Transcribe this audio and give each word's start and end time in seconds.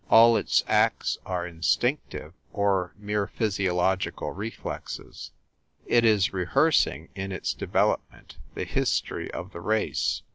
All 0.09 0.35
its 0.35 0.63
acts 0.67 1.19
are 1.27 1.45
instinctive, 1.45 2.33
or 2.51 2.91
mere 2.97 3.27
physiological 3.27 4.31
reflexes. 4.31 5.29
It 5.85 6.03
is 6.03 6.33
rehearsing, 6.33 7.09
in 7.13 7.31
its 7.31 7.53
development, 7.53 8.37
the 8.55 8.63
history 8.65 9.29
of 9.29 9.51
the 9.53 9.61
race. 9.61 10.23